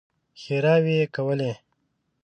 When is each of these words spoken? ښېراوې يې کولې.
ښېراوې 0.41 0.93
يې 0.99 1.05
کولې. 1.15 1.51